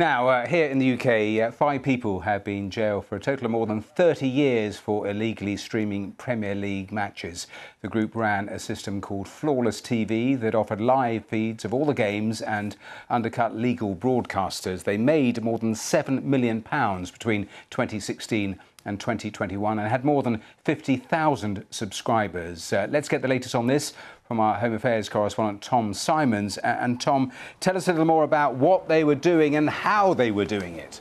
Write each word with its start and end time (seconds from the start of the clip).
Now, 0.00 0.28
uh, 0.28 0.46
here 0.46 0.64
in 0.64 0.78
the 0.78 0.94
UK, 0.94 1.46
uh, 1.46 1.50
five 1.52 1.82
people 1.82 2.20
have 2.20 2.42
been 2.42 2.70
jailed 2.70 3.04
for 3.04 3.16
a 3.16 3.20
total 3.20 3.44
of 3.44 3.50
more 3.50 3.66
than 3.66 3.82
30 3.82 4.26
years 4.26 4.78
for 4.78 5.06
illegally 5.06 5.58
streaming 5.58 6.12
Premier 6.12 6.54
League 6.54 6.90
matches. 6.90 7.46
The 7.82 7.88
group 7.88 8.14
ran 8.16 8.48
a 8.48 8.58
system 8.58 9.02
called 9.02 9.28
Flawless 9.28 9.82
TV 9.82 10.40
that 10.40 10.54
offered 10.54 10.80
live 10.80 11.26
feeds 11.26 11.66
of 11.66 11.74
all 11.74 11.84
the 11.84 11.92
games 11.92 12.40
and 12.40 12.78
undercut 13.10 13.54
legal 13.54 13.94
broadcasters. 13.94 14.84
They 14.84 14.96
made 14.96 15.42
more 15.42 15.58
than 15.58 15.74
£7 15.74 16.22
million 16.22 16.60
between 16.60 17.46
2016 17.68 18.58
and 18.86 18.98
2021 18.98 19.78
and 19.78 19.86
had 19.86 20.06
more 20.06 20.22
than 20.22 20.40
50,000 20.64 21.66
subscribers. 21.68 22.72
Uh, 22.72 22.86
let's 22.90 23.10
get 23.10 23.20
the 23.20 23.28
latest 23.28 23.54
on 23.54 23.66
this 23.66 23.92
from 24.30 24.38
our 24.38 24.54
Home 24.60 24.74
Affairs 24.74 25.08
correspondent 25.08 25.60
Tom 25.60 25.92
Symonds. 25.92 26.56
And 26.58 27.00
Tom, 27.00 27.32
tell 27.58 27.76
us 27.76 27.88
a 27.88 27.90
little 27.90 28.06
more 28.06 28.22
about 28.22 28.54
what 28.54 28.86
they 28.86 29.02
were 29.02 29.16
doing 29.16 29.56
and 29.56 29.68
how 29.68 30.14
they 30.14 30.30
were 30.30 30.44
doing 30.44 30.76
it. 30.76 31.00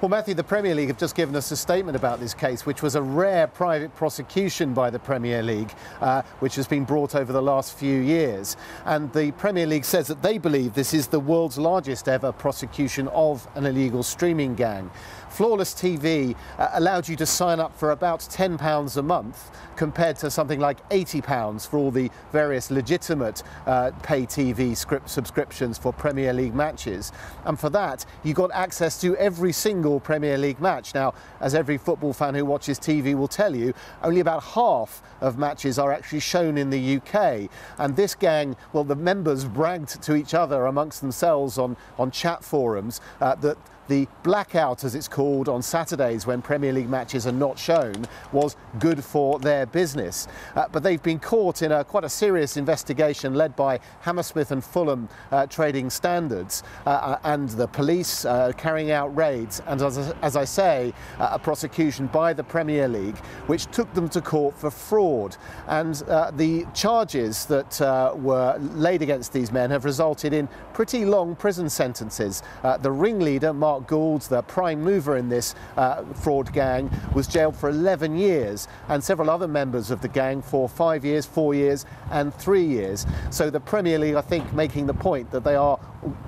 Well, 0.00 0.08
Matthew, 0.08 0.34
the 0.34 0.44
Premier 0.44 0.76
League 0.76 0.86
have 0.86 0.98
just 0.98 1.16
given 1.16 1.34
us 1.34 1.50
a 1.50 1.56
statement 1.56 1.96
about 1.96 2.20
this 2.20 2.32
case, 2.32 2.64
which 2.64 2.82
was 2.82 2.94
a 2.94 3.02
rare 3.02 3.48
private 3.48 3.92
prosecution 3.96 4.72
by 4.72 4.90
the 4.90 4.98
Premier 5.00 5.42
League, 5.42 5.74
uh, 6.00 6.22
which 6.38 6.54
has 6.54 6.68
been 6.68 6.84
brought 6.84 7.16
over 7.16 7.32
the 7.32 7.42
last 7.42 7.76
few 7.76 7.98
years. 7.98 8.56
And 8.84 9.12
the 9.12 9.32
Premier 9.32 9.66
League 9.66 9.84
says 9.84 10.06
that 10.06 10.22
they 10.22 10.38
believe 10.38 10.74
this 10.74 10.94
is 10.94 11.08
the 11.08 11.18
world's 11.18 11.58
largest 11.58 12.08
ever 12.08 12.30
prosecution 12.30 13.08
of 13.08 13.48
an 13.56 13.66
illegal 13.66 14.04
streaming 14.04 14.54
gang. 14.54 14.88
Flawless 15.30 15.74
TV 15.74 16.36
uh, 16.58 16.68
allowed 16.74 17.08
you 17.08 17.16
to 17.16 17.26
sign 17.26 17.58
up 17.58 17.76
for 17.76 17.90
about 17.90 18.20
£10 18.20 18.96
a 18.96 19.02
month 19.02 19.50
compared 19.76 20.16
to 20.16 20.30
something 20.30 20.60
like 20.60 20.88
£80 20.90 21.68
for 21.68 21.76
all 21.76 21.90
the 21.90 22.08
various 22.32 22.70
legitimate 22.70 23.42
uh, 23.66 23.90
pay 24.04 24.22
TV 24.22 24.76
script 24.76 25.10
subscriptions 25.10 25.76
for 25.76 25.92
Premier 25.92 26.32
League 26.32 26.54
matches. 26.54 27.12
And 27.44 27.58
for 27.58 27.68
that, 27.70 28.06
you 28.22 28.32
got 28.32 28.52
access 28.52 29.00
to 29.00 29.16
every 29.16 29.52
single 29.52 29.87
single 29.88 30.00
Premier 30.00 30.36
League 30.36 30.60
match. 30.60 30.94
Now, 30.94 31.14
as 31.40 31.54
every 31.54 31.78
football 31.78 32.12
fan 32.12 32.34
who 32.34 32.44
watches 32.44 32.78
TV 32.78 33.14
will 33.14 33.28
tell 33.28 33.56
you, 33.56 33.72
only 34.02 34.20
about 34.20 34.42
half 34.42 35.02
of 35.22 35.38
matches 35.38 35.78
are 35.78 35.90
actually 35.92 36.20
shown 36.20 36.58
in 36.58 36.68
the 36.68 36.96
UK. 36.96 37.48
And 37.78 37.96
this 37.96 38.14
gang, 38.14 38.54
well, 38.74 38.84
the 38.84 38.94
members 38.94 39.46
bragged 39.46 40.02
to 40.02 40.14
each 40.14 40.34
other 40.34 40.66
amongst 40.66 41.00
themselves 41.00 41.56
on, 41.56 41.74
on 41.98 42.10
chat 42.10 42.44
forums 42.44 43.00
uh, 43.22 43.34
that 43.36 43.56
the 43.88 44.06
blackout, 44.22 44.84
as 44.84 44.94
it's 44.94 45.08
called, 45.08 45.48
on 45.48 45.62
Saturdays 45.62 46.26
when 46.26 46.40
Premier 46.40 46.72
League 46.72 46.88
matches 46.88 47.26
are 47.26 47.32
not 47.32 47.58
shown 47.58 48.06
was 48.32 48.56
good 48.78 49.02
for 49.02 49.38
their 49.38 49.66
business. 49.66 50.28
Uh, 50.54 50.66
but 50.70 50.82
they've 50.82 51.02
been 51.02 51.18
caught 51.18 51.62
in 51.62 51.72
a 51.72 51.82
quite 51.84 52.04
a 52.04 52.08
serious 52.08 52.56
investigation 52.56 53.34
led 53.34 53.56
by 53.56 53.80
Hammersmith 54.02 54.50
and 54.50 54.62
Fulham 54.62 55.08
uh, 55.32 55.46
Trading 55.46 55.90
Standards 55.90 56.62
uh, 56.86 56.90
uh 56.90 57.18
and 57.24 57.48
the 57.50 57.66
police 57.66 58.24
uh, 58.24 58.52
carrying 58.56 58.90
out 58.90 59.14
raids 59.16 59.62
and, 59.66 59.80
as, 59.80 59.98
as 60.22 60.36
I 60.36 60.44
say, 60.44 60.92
uh, 61.18 61.30
a 61.32 61.38
prosecution 61.38 62.06
by 62.08 62.32
the 62.32 62.44
Premier 62.44 62.88
League 62.88 63.16
which 63.46 63.66
took 63.66 63.92
them 63.94 64.08
to 64.10 64.20
court 64.20 64.56
for 64.58 64.70
fraud. 64.70 65.36
And 65.66 65.94
the 66.36 66.66
charges 66.74 67.46
that 67.46 67.80
were 68.18 68.56
laid 68.58 69.02
against 69.02 69.32
these 69.32 69.50
men 69.50 69.70
have 69.70 69.84
resulted 69.84 70.32
in 70.32 70.48
pretty 70.72 71.04
long 71.04 71.34
prison 71.34 71.68
sentences. 71.68 72.42
the 72.82 72.90
ringleader, 72.90 73.52
Mark 73.52 73.77
Mark 73.78 74.22
the 74.28 74.42
prime 74.42 74.82
mover 74.82 75.16
in 75.16 75.28
this 75.28 75.54
uh, 75.76 76.02
fraud 76.14 76.52
gang, 76.52 76.90
was 77.14 77.26
jailed 77.26 77.56
for 77.56 77.68
11 77.68 78.16
years, 78.16 78.68
and 78.88 79.02
several 79.02 79.30
other 79.30 79.48
members 79.48 79.90
of 79.90 80.00
the 80.00 80.08
gang 80.08 80.42
for 80.42 80.68
five 80.68 81.04
years, 81.04 81.26
four 81.26 81.54
years, 81.54 81.86
and 82.10 82.34
three 82.34 82.64
years. 82.64 83.06
So 83.30 83.50
the 83.50 83.60
Premier 83.60 83.98
League, 83.98 84.14
I 84.14 84.20
think, 84.20 84.52
making 84.52 84.86
the 84.86 84.94
point 84.94 85.30
that 85.30 85.44
they 85.44 85.54
are 85.54 85.78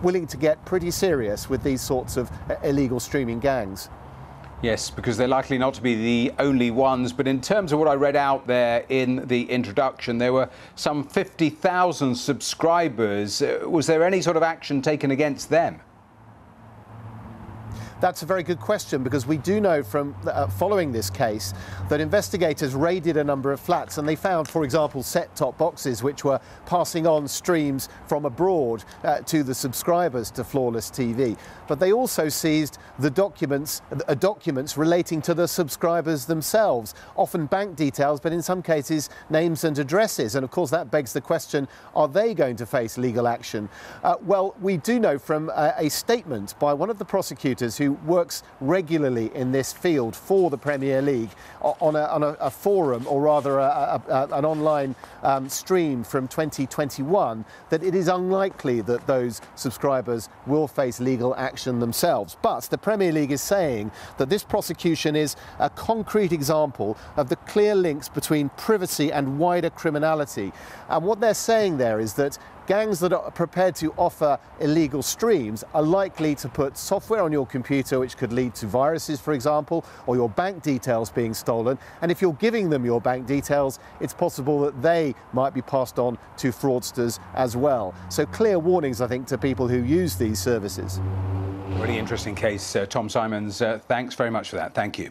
willing 0.03 0.27
to 0.29 0.37
get 0.37 0.65
pretty 0.65 0.91
serious 0.91 1.49
with 1.51 1.63
these 1.63 1.81
sorts 1.81 2.17
of 2.17 2.31
uh, 2.49 2.57
illegal 2.63 3.01
streaming 3.01 3.41
gangs. 3.41 3.89
Yes, 4.63 4.91
because 4.91 5.17
they're 5.17 5.27
likely 5.27 5.57
not 5.57 5.73
to 5.75 5.83
be 5.83 5.95
the 5.95 6.35
only 6.39 6.71
ones. 6.71 7.15
But 7.15 7.27
in 7.27 7.41
terms 7.41 7.73
of 7.73 7.79
what 7.79 7.89
I 7.89 7.95
read 7.95 8.15
out 8.15 8.47
there 8.47 8.85
in 8.91 9.27
the 9.27 9.51
introduction, 9.51 10.19
there 10.19 10.35
were 10.35 10.51
some 10.75 11.03
50,000 11.03 12.15
subscribers. 12.15 13.41
Uh, 13.41 13.61
was 13.67 13.87
there 13.87 14.05
any 14.05 14.21
sort 14.21 14.37
of 14.37 14.43
action 14.43 14.83
taken 14.83 15.11
against 15.11 15.49
them? 15.49 15.81
That's 18.01 18.23
a 18.23 18.27
very 18.27 18.43
good 18.43 18.61
question 18.61 19.03
because 19.03 19.27
we 19.27 19.37
do 19.37 19.61
know 19.61 19.83
from 19.83 20.17
uh, 20.27 20.47
following 20.47 20.91
this 20.91 21.11
case 21.11 21.53
that 21.91 22.01
investigators 22.01 22.75
raided 22.75 23.19
a 23.19 23.25
number 23.25 23.53
of 23.53 23.61
flats 23.61 23.99
and 23.99 24.09
they 24.09 24.17
found, 24.17 24.49
for 24.49 24.65
example, 24.65 25.03
set-top 25.03 25.59
boxes 25.59 26.03
which 26.03 26.25
were 26.25 26.41
passing 26.65 27.07
on 27.07 27.29
streams 27.29 27.91
from 28.09 28.25
abroad 28.25 28.85
uh, 29.05 29.19
to 29.21 29.43
the 29.43 29.55
subscribers 29.55 30.31
to 30.31 30.45
Flawless 30.45 30.91
TV. 30.91 31.37
But 31.69 31.79
they 31.79 31.93
also 31.93 32.31
seized 32.31 32.79
the 32.99 33.11
documents, 33.11 33.83
uh, 33.91 34.15
documents 34.15 34.79
relating 34.79 35.21
to 35.23 35.35
the 35.35 35.47
subscribers 35.47 36.25
themselves, 36.25 36.95
often 37.17 37.45
bank 37.45 37.77
details, 37.77 38.19
but 38.19 38.33
in 38.33 38.41
some 38.41 38.63
cases 38.63 39.11
names 39.29 39.65
and 39.65 39.79
addresses. 39.79 40.37
And 40.37 40.45
of 40.45 40.51
course, 40.51 40.71
that 40.71 40.91
begs 40.91 41.13
the 41.13 41.21
question: 41.21 41.69
Are 41.95 42.09
they 42.09 42.33
going 42.33 42.57
to 42.57 42.67
face 42.67 42.97
legal 42.97 43.29
action? 43.29 43.69
Uh, 44.03 44.17
well, 44.23 44.57
we 44.63 44.79
do 44.79 44.99
know 44.99 45.19
from 45.19 45.51
uh, 45.55 45.73
a 45.77 45.91
statement 45.91 46.59
by 46.59 46.73
one 46.73 46.89
of 46.89 46.99
the 46.99 47.05
prosecutors 47.05 47.77
works 48.05 48.43
regularly 48.61 49.31
in 49.35 49.53
this 49.53 49.73
field 49.73 50.15
for 50.17 50.51
the 50.51 50.59
Premier 50.59 51.03
League 51.03 51.31
on 51.61 51.97
a, 51.97 52.05
on 52.05 52.23
a, 52.23 52.37
a 52.41 52.51
forum, 52.51 53.07
or 53.07 53.21
rather 53.23 53.59
a, 53.59 54.03
an 54.33 54.45
online 54.45 54.95
um, 55.23 55.49
stream 55.49 56.03
from 56.05 56.29
2021, 56.29 57.45
that 57.71 57.83
it 57.83 57.95
is 57.95 58.09
unlikely 58.09 58.81
that 58.83 59.07
those 59.07 59.41
subscribers 59.55 60.29
will 60.47 60.69
face 60.69 61.01
legal 61.01 61.35
action 61.37 61.79
themselves. 61.81 62.37
But 62.43 62.65
the 62.65 62.79
Premier 62.79 63.13
League 63.13 63.33
is 63.33 63.43
saying 63.43 63.91
that 64.19 64.29
this 64.29 64.43
prosecution 64.43 65.17
is 65.17 65.37
a 65.59 65.71
concrete 65.71 66.33
example 66.33 66.97
of 67.17 67.29
the 67.29 67.37
clear 67.37 67.75
links 67.75 68.09
between 68.09 68.49
privacy 68.51 69.13
and 69.13 69.39
wider 69.39 69.71
criminality. 69.71 70.53
And 70.89 71.05
what 71.05 71.21
they're 71.21 71.35
saying 71.35 71.79
there 71.79 72.01
is 72.01 72.15
that 72.15 72.39
gangs 72.71 73.01
that 73.01 73.13
are 73.13 73.33
prepared 73.33 73.75
to 73.75 73.93
offer 73.97 74.39
illegal 74.61 75.03
streams 75.03 75.65
are 75.75 75.83
likely 75.83 76.37
to 76.37 76.49
put 76.49 76.79
software 76.79 77.21
on 77.21 77.33
your 77.33 77.45
computer 77.45 77.99
which 77.99 78.17
could 78.17 78.33
lead 78.33 78.55
to 78.55 78.65
viruses, 78.65 79.21
for 79.21 79.33
example, 79.33 79.85
or 80.07 80.15
your 80.15 80.29
bank 80.29 80.63
details 80.63 81.11
being 81.11 81.35
stolen. 81.35 81.77
And 82.01 82.13
if 82.13 82.23
you're 82.23 82.35
giving 82.35 82.71
them 82.71 82.85
your 82.85 83.01
bank 83.01 83.27
details, 83.27 83.81
it's 83.99 84.15
possible 84.15 84.61
that 84.61 84.81
they 84.83 85.17
might 85.33 85.53
be 85.53 85.63
passed 85.63 85.99
on 85.99 86.17
to 86.37 86.53
fraudsters 86.53 87.19
as 87.35 87.57
well. 87.57 87.93
So 88.09 88.25
clear 88.25 88.61
warnings, 88.61 89.01
I 89.01 89.09
think, 89.09 89.27
to 89.27 89.37
people 89.37 89.67
who 89.67 89.83
use 89.83 90.15
these 90.15 90.39
services. 90.39 91.01
Really 91.71 91.99
interesting 91.99 92.37
case. 92.37 92.77
Uh, 92.77 92.87
Tom 92.87 93.09
Symonds, 93.09 93.63
uh, 93.63 93.81
thanks 93.89 94.15
very 94.15 94.31
much 94.31 94.49
for 94.49 94.57
that. 94.57 94.75
Thank 94.75 94.97
you. 94.97 95.11